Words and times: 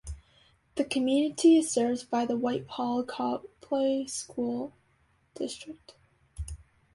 The 0.77 0.83
community 0.83 1.57
is 1.59 1.71
served 1.71 2.09
by 2.09 2.25
the 2.25 2.35
Whitehall-Coplay 2.35 4.09
School 4.09 4.73
District. 5.35 5.93